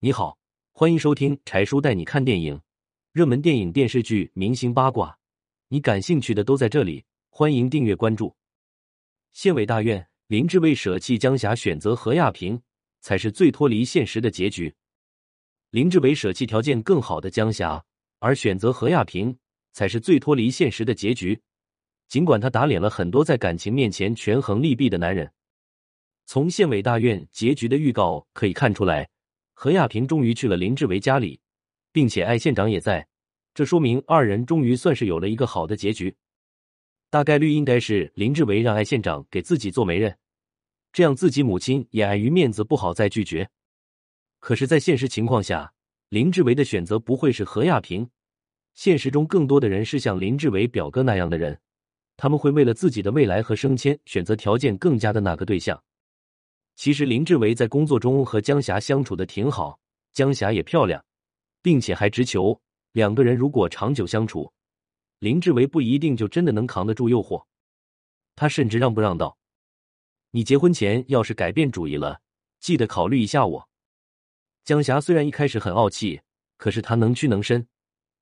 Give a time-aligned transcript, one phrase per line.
[0.00, 0.38] 你好，
[0.70, 2.60] 欢迎收听柴叔带你看电影，
[3.10, 5.18] 热门电影、电视剧、明星八卦，
[5.66, 7.04] 你感兴趣的都在这里。
[7.30, 8.36] 欢迎订阅关注。
[9.32, 12.62] 县委大院，林志伟舍弃江霞，选择何亚萍，
[13.00, 14.72] 才是最脱离现实的结局。
[15.70, 17.84] 林志伟舍弃条件更好的江霞，
[18.20, 19.36] 而选择何亚萍，
[19.72, 21.42] 才是最脱离现实的结局。
[22.06, 25.32] 尽管他打脸了很多在感情面前权衡利弊的男人。
[26.24, 29.08] 从县委大院结局的预告可以看出来，
[29.60, 31.40] 何亚萍终于去了林志伟家里，
[31.90, 33.08] 并且艾县长也在，
[33.52, 36.14] 这说明二人终于算是有了一个好的结局。
[37.10, 40.16] 大概率应该是林志伟让艾县长给自己做媒人，
[40.92, 43.50] 这样自己母亲也碍于面子不好再拒绝。
[44.38, 45.72] 可是，在现实情况下，
[46.08, 48.08] 林志伟的选择不会是何亚萍，
[48.74, 51.58] 现实中更多的人是像林志伟表哥那样的人，
[52.16, 55.82] 他们会为了自己的未来和升迁选择条件更加的那个对象。
[56.78, 59.80] 其实林志伟在工作中和江霞相处的挺好，
[60.12, 61.04] 江霞也漂亮，
[61.60, 62.58] 并且还直球。
[62.92, 64.52] 两个人如果长久相处，
[65.18, 67.44] 林志伟不一定就真的能扛得住诱惑。
[68.36, 69.36] 他甚至让不让道
[70.30, 72.20] ：“你结婚前要是改变主意了，
[72.60, 73.68] 记得考虑一下我。”
[74.62, 76.20] 江霞虽然一开始很傲气，
[76.58, 77.66] 可是他能屈能伸。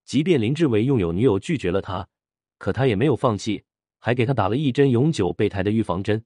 [0.07, 2.09] 即便林志伟拥有女友拒绝了他，
[2.57, 3.63] 可他也没有放弃，
[3.99, 6.25] 还给他打了一针永久备胎的预防针。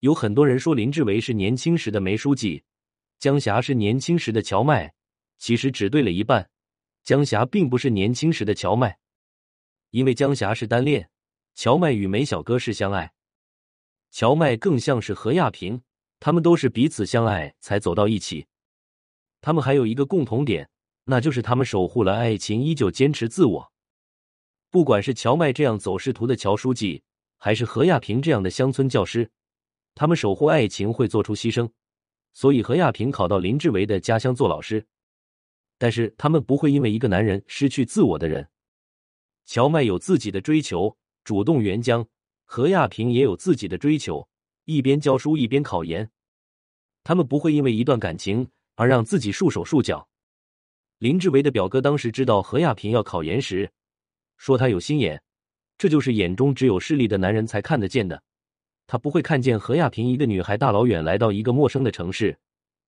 [0.00, 2.62] 有很多人说林志伟是年轻时的梅书记，
[3.18, 4.94] 江霞是年轻时的荞麦，
[5.38, 6.48] 其实只对了一半。
[7.02, 8.98] 江霞并不是年轻时的荞麦，
[9.90, 11.10] 因为江霞是单恋，
[11.54, 13.12] 荞麦与梅小哥是相爱，
[14.12, 15.82] 荞麦更像是何亚萍，
[16.20, 18.46] 他们都是彼此相爱才走到一起。
[19.40, 20.68] 他们还有一个共同点，
[21.04, 23.72] 那就是他们守护了爱情，依旧坚持自我。
[24.70, 27.02] 不管是荞麦这样走仕途的乔书记，
[27.36, 29.28] 还是何亚萍这样的乡村教师。
[29.98, 31.68] 他们守护爱情会做出牺牲，
[32.32, 34.86] 所以何亚平考到林志伟的家乡做老师。
[35.76, 38.48] 但是他们不会因为一个男人失去自我的人。
[39.44, 42.04] 乔麦有自己的追求，主动援疆；
[42.44, 44.28] 何亚平也有自己的追求，
[44.66, 46.08] 一边教书一边考研。
[47.02, 50.08] 他们不会因为一段感情而让自己束手束脚。
[50.98, 53.68] 林志伟的表哥当时知道何亚平要考研时，
[54.36, 55.20] 说他有心眼，
[55.76, 58.22] 这就是眼中只有势力的男人才看得见的。
[58.88, 62.36] 他不会看见何亚萍一个女孩大老远来到一个陌生的城市，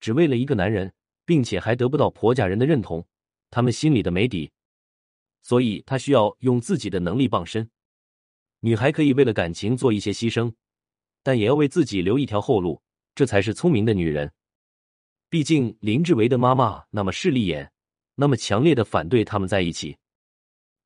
[0.00, 0.90] 只为了一个男人，
[1.26, 3.06] 并且还得不到婆家人的认同，
[3.50, 4.50] 他们心里的没底，
[5.42, 7.68] 所以他需要用自己的能力傍身。
[8.60, 10.50] 女孩可以为了感情做一些牺牲，
[11.22, 12.80] 但也要为自己留一条后路，
[13.14, 14.32] 这才是聪明的女人。
[15.28, 17.70] 毕竟林志伟的妈妈那么势利眼，
[18.14, 19.98] 那么强烈的反对他们在一起，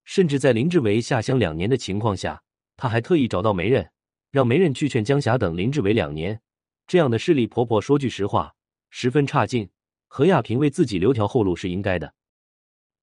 [0.02, 2.42] 甚至在林志伟下乡两年的情况下，
[2.76, 3.88] 他还特意找到媒人。
[4.34, 6.40] 让媒人去劝江霞等林志伟两年，
[6.88, 8.52] 这样的势利婆婆说句实话，
[8.90, 9.70] 十分差劲。
[10.08, 12.12] 何亚萍为自己留条后路是应该的。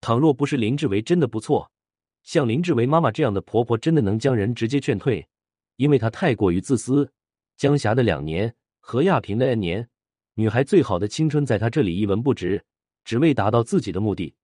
[0.01, 1.71] 倘若不是林志伟真的不错，
[2.21, 5.25] 像林志伟妈妈这样的婆婆真的能将人直接劝退，
[5.77, 7.09] 因为她太过于自私。
[7.55, 9.87] 江霞的两年，何亚萍的 N 年，
[10.33, 12.61] 女孩最好的青春在她这里一文不值，
[13.05, 14.35] 只为达到自己的目的。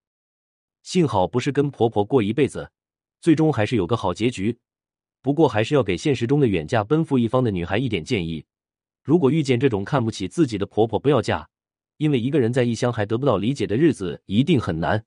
[0.83, 2.71] 幸好不是跟婆婆过一辈子，
[3.19, 4.57] 最终还是有个好结局。
[5.27, 8.45] 不过，还是要给现实中的远嫁奔赴一方的女孩一点建议：
[9.03, 11.49] 如果遇见这种看不起自己的婆婆，不要嫁，
[11.97, 15.03] 因为一个人在异乡还得不到理解的日子一定很难。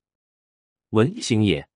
[0.90, 1.69] 文星也。